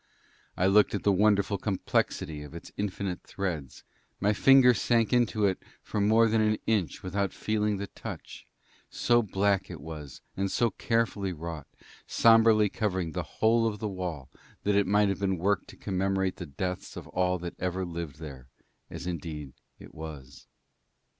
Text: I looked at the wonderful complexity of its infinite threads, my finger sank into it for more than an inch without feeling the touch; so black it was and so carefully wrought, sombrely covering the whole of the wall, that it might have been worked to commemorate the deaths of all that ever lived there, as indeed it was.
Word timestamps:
I 0.57 0.65
looked 0.65 0.95
at 0.95 1.03
the 1.03 1.11
wonderful 1.11 1.59
complexity 1.59 2.41
of 2.41 2.55
its 2.55 2.71
infinite 2.75 3.21
threads, 3.21 3.83
my 4.19 4.33
finger 4.33 4.73
sank 4.73 5.13
into 5.13 5.45
it 5.45 5.61
for 5.83 6.01
more 6.01 6.27
than 6.27 6.41
an 6.41 6.57
inch 6.65 7.03
without 7.03 7.31
feeling 7.31 7.77
the 7.77 7.85
touch; 7.85 8.47
so 8.89 9.21
black 9.21 9.69
it 9.69 9.79
was 9.79 10.21
and 10.35 10.49
so 10.51 10.71
carefully 10.71 11.33
wrought, 11.33 11.67
sombrely 12.07 12.67
covering 12.67 13.11
the 13.11 13.21
whole 13.41 13.67
of 13.67 13.77
the 13.77 13.87
wall, 13.89 14.31
that 14.63 14.73
it 14.73 14.87
might 14.87 15.09
have 15.09 15.19
been 15.19 15.37
worked 15.37 15.67
to 15.67 15.77
commemorate 15.77 16.37
the 16.37 16.47
deaths 16.47 16.97
of 16.97 17.07
all 17.09 17.37
that 17.37 17.53
ever 17.59 17.85
lived 17.85 18.17
there, 18.17 18.47
as 18.89 19.05
indeed 19.05 19.53
it 19.77 19.93
was. 19.93 20.47